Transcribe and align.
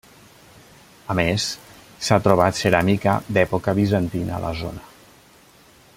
A 1.13 1.15
més, 1.19 1.45
s'ha 2.07 2.19
trobat 2.29 2.57
ceràmica 2.61 3.15
d'època 3.37 3.77
bizantina 3.81 4.37
a 4.39 4.43
la 4.49 4.53
zona. 4.63 4.85